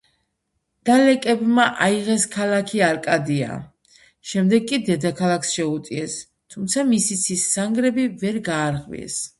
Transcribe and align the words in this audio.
დალეკებმა 0.89 1.65
აიღეს 1.87 2.25
ქალაქი 2.37 2.81
არკადია, 2.87 3.59
შემდეგ 4.31 4.67
კი 4.73 4.81
დედაქალაქს 4.89 5.55
შეუტიეს, 5.59 6.19
თუმცა 6.55 6.91
მისი 6.93 7.21
ცის 7.27 7.49
სანგრები 7.57 8.13
ვერ 8.25 8.47
გაარღვიეს. 8.53 9.25